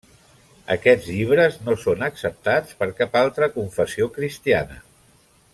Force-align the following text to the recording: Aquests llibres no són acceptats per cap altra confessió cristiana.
Aquests 0.75 1.09
llibres 1.17 1.59
no 1.67 1.75
són 1.83 2.07
acceptats 2.09 2.79
per 2.81 2.89
cap 3.03 3.21
altra 3.23 3.53
confessió 3.59 4.13
cristiana. 4.21 4.83